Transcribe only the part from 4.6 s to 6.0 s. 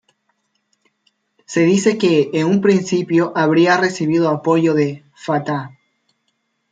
de Fatah.